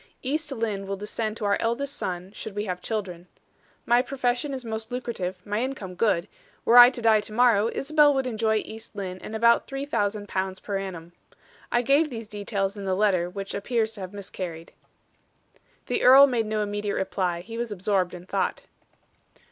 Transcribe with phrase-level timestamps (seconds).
[0.23, 3.27] East Lynne will descend to our eldest son, should we have children.
[3.85, 6.27] My profession is most lucrative, my income good;
[6.65, 10.27] were I to die to morrow, Isabel would enjoy East Lynne and about three thousand
[10.27, 11.13] pounds per annum.
[11.71, 14.73] I gave these details in the letter, which appears to have miscarried."
[15.85, 18.65] The earl made no immediate reply; he was absorbed in thought.